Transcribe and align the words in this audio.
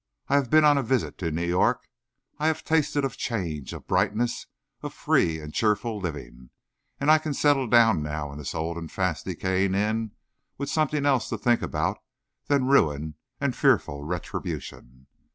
I 0.29 0.33
have 0.35 0.49
been 0.49 0.65
on 0.65 0.79
a 0.79 0.81
visit 0.81 1.19
to 1.19 1.29
New 1.29 1.45
York. 1.45 1.87
I 2.39 2.47
have 2.47 2.63
tasted 2.63 3.05
of 3.05 3.17
change, 3.17 3.71
of 3.71 3.85
brightness, 3.85 4.47
of 4.81 4.95
free 4.95 5.39
and 5.39 5.53
cheerful 5.53 5.99
living, 5.99 6.49
and 6.99 7.11
I 7.11 7.19
can 7.19 7.35
settle 7.35 7.67
down 7.67 8.01
now 8.01 8.31
in 8.31 8.39
this 8.39 8.55
old 8.55 8.77
and 8.79 8.91
fast 8.91 9.25
decaying 9.25 9.75
inn 9.75 10.13
with 10.57 10.69
something 10.71 11.05
else 11.05 11.29
to 11.29 11.37
think 11.37 11.61
about 11.61 11.99
than 12.47 12.65
ruin 12.65 13.13
and 13.39 13.55
fearful 13.55 14.03
retribution. 14.03 15.05